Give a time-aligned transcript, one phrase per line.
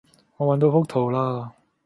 [0.37, 1.51] 我搵到幅圖喇